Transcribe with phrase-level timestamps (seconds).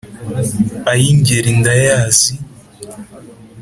[0.91, 2.33] Ay' Ingeri ndayazi,